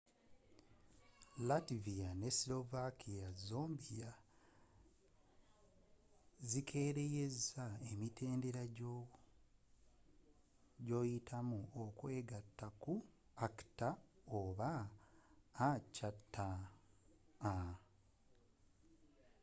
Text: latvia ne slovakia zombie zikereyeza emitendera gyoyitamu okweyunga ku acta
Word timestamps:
latvia 1.49 2.09
ne 2.21 2.29
slovakia 2.39 3.27
zombie 3.47 4.11
zikereyeza 6.51 7.65
emitendera 7.91 8.63
gyoyitamu 10.85 11.59
okweyunga 11.83 12.67
ku 12.81 12.95
acta 15.69 16.49